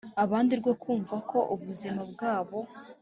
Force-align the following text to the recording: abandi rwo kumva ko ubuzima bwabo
abandi 0.23 0.53
rwo 0.61 0.73
kumva 0.81 1.15
ko 1.29 1.37
ubuzima 1.53 2.01
bwabo 2.11 2.59